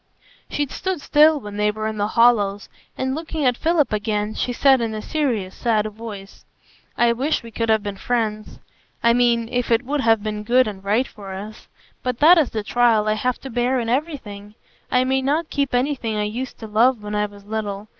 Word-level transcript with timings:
She 0.49 0.65
stood 0.65 0.99
still 0.99 1.39
when 1.39 1.57
they 1.57 1.69
were 1.69 1.85
in 1.85 1.99
the 1.99 2.07
hollows, 2.07 2.69
and 2.97 3.13
looking 3.13 3.45
at 3.45 3.55
Philip 3.55 3.93
again, 3.93 4.33
she 4.33 4.51
said 4.51 4.81
in 4.81 4.95
a 4.95 4.99
serious, 5.03 5.53
sad 5.55 5.85
voice: 5.93 6.43
"I 6.97 7.13
wish 7.13 7.43
we 7.43 7.51
could 7.51 7.69
have 7.69 7.83
been 7.83 7.97
friends,—I 7.97 9.13
mean, 9.13 9.47
if 9.51 9.69
it 9.69 9.85
would 9.85 10.01
have 10.01 10.23
been 10.23 10.41
good 10.43 10.67
and 10.67 10.83
right 10.83 11.07
for 11.07 11.35
us. 11.35 11.67
But 12.01 12.17
that 12.17 12.39
is 12.39 12.49
the 12.49 12.63
trial 12.63 13.07
I 13.07 13.13
have 13.13 13.37
to 13.41 13.51
bear 13.51 13.79
in 13.79 13.89
everything; 13.89 14.55
I 14.89 15.03
may 15.03 15.21
not 15.21 15.51
keep 15.51 15.71
anything 15.71 16.17
I 16.17 16.23
used 16.23 16.57
to 16.61 16.65
love 16.67 17.03
when 17.03 17.13
I 17.13 17.27
was 17.27 17.45
little. 17.45 17.87